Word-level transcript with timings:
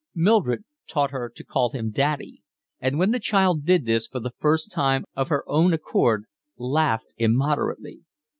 Mildred 0.15 0.63
taught 0.87 1.11
her 1.11 1.29
to 1.29 1.43
call 1.43 1.69
him 1.69 1.91
daddy, 1.91 2.41
and 2.79 2.97
when 2.97 3.11
the 3.11 3.19
child 3.19 3.65
did 3.65 3.85
this 3.85 4.07
for 4.07 4.19
the 4.19 4.33
first 4.39 4.71
time 4.71 5.03
of 5.15 5.29
her 5.29 5.47
own 5.47 5.73
accord, 5.73 6.25
laughed 6.57 7.11
immoderately. 7.17 7.99